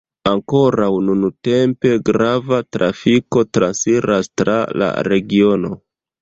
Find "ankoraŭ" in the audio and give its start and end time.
0.29-0.85